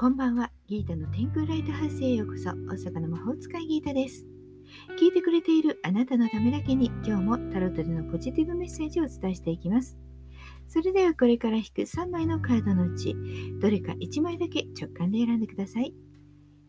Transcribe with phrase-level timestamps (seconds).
[0.00, 0.50] こんばんは。
[0.66, 2.48] ギータの天空ライトハウスへようこそ。
[2.48, 4.24] 大阪の魔法使いギータです。
[4.98, 9.98] 聞いてくれているあなたのためだけに今日もタロットでのポジティブメッセージをお伝えしていきます。
[10.68, 13.14] それではこれから引く3枚のカードのうち、
[13.60, 15.94] どれか1枚だけ直感で選んでください。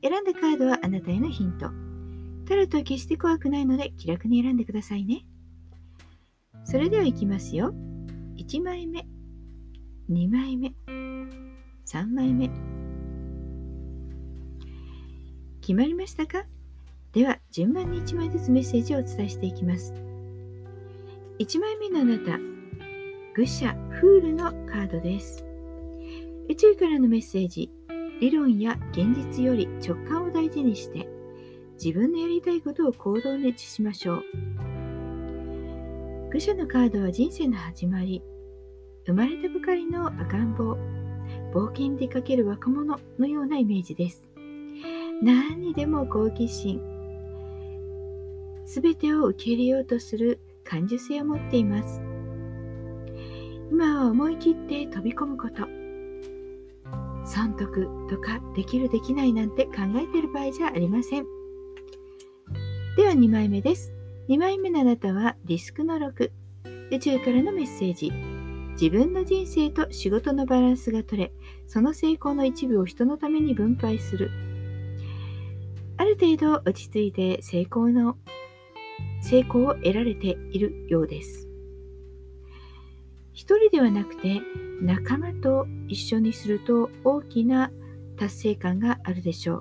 [0.03, 1.67] 選んだカードはあなたへのヒント。
[2.49, 5.25] タロットは決して怖くないので気楽に選んでくださいね。
[6.65, 7.73] それではいきますよ。
[8.35, 9.07] 1枚目、
[10.09, 10.73] 2枚目、
[11.85, 12.70] 3枚目。
[15.61, 16.45] 決まりましたか？
[17.13, 19.93] では順番に1枚ずつメッセージをお伝えしていきます。
[21.39, 22.39] 1枚目のあなた、
[23.35, 25.45] 愚者フールのカードです。
[26.49, 27.69] 宇宙からのメッセージ、
[28.19, 31.07] 理論や現実より直感を大事にして
[31.83, 34.23] 自分のやりたいことを行動に移しましょう。
[36.31, 38.23] 愚者のカードは人生の始まり、
[39.05, 40.77] 生まれたばかりの赤ん坊、
[41.53, 44.30] 冒険でかける若者のようなイメージです。
[45.21, 46.81] 何にでも好奇心。
[48.65, 52.01] すべてを受け入れようとする感受性を持っています。
[53.69, 55.67] 今は思い切って飛び込むこと。
[57.23, 61.25] 損得とかできるできないなんて考えてる場合じゃありません。
[62.97, 63.93] では2枚目です。
[64.27, 66.31] 2枚目のあなたはリスクの6
[66.91, 68.11] 宇宙からのメッセージ。
[68.73, 71.31] 自分の人生と仕事のバランスが取れ
[71.67, 74.31] その成功の一部を人のために分配する。
[76.01, 78.17] ある程度落ち着いて成功の
[79.21, 81.47] 成功を得られているようです。
[83.33, 84.41] 一人ではなくて
[84.81, 87.69] 仲間と一緒にすると大きな
[88.17, 89.57] 達成感があるでしょ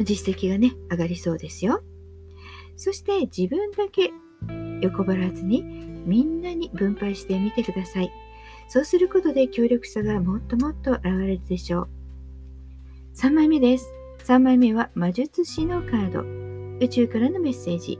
[0.00, 0.04] う。
[0.04, 1.82] 実績がね、上がりそうですよ。
[2.76, 4.10] そして自分だけ
[4.82, 5.62] 横ばらずに
[6.04, 8.12] みんなに分配してみてください。
[8.68, 11.88] そうすることで協力さがもっともっと現れるでしょう。
[13.14, 14.03] 3枚目です。
[14.24, 16.24] 3枚目は魔術師のカード。
[16.82, 17.98] 宇宙からのメッセージ。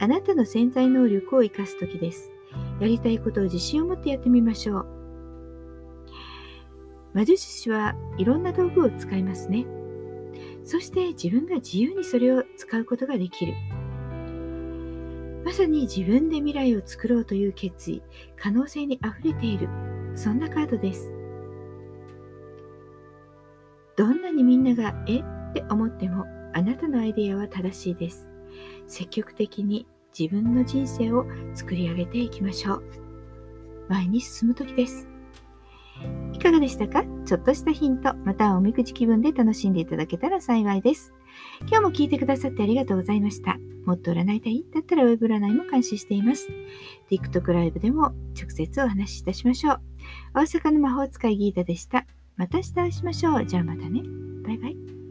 [0.00, 2.32] あなたの潜在能力を生かす時です。
[2.80, 4.86] やりたいことを自信を持ってやってみましょう。
[7.14, 9.64] 魔術師はいろんな道具を使いますね。
[10.64, 13.54] そして自分が自由にそれを使うことができる。
[15.44, 18.02] まさに自分で未来を作ろうという決意、
[18.36, 19.68] 可能性にあふれている、
[20.16, 21.12] そんなカードです。
[23.96, 25.22] どんなにみんなが、え
[25.52, 26.24] って思っても
[26.54, 28.28] あなたのアイデアは正しいです。
[28.86, 29.86] 積極的に
[30.18, 32.82] 自分の人生を作り上げていきましょう。
[33.88, 35.08] 前に進む時です。
[36.32, 37.04] いかがでしたか？
[37.26, 41.12] ちょっとしたヒント、またはおみくじ気分で楽しんでいただけたら幸いです。
[41.68, 43.56] 今日も聞いてくださってありがとうございました。
[43.84, 46.48] もっと占いたいだったらウェブ占いも監視しています。
[47.10, 49.80] TikTok ライブでも直接お話しいたしましょう。
[50.34, 52.06] 大阪の魔法使いギータでした。
[52.36, 53.46] また明日会いしましょう。
[53.46, 54.02] じゃあまたね。
[54.44, 55.01] バイバイ。